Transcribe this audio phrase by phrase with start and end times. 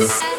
[0.00, 0.29] Uh.